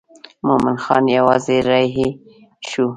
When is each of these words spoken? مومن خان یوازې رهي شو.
مومن 0.45 0.77
خان 0.83 1.03
یوازې 1.17 1.57
رهي 1.69 2.09
شو. 2.69 2.85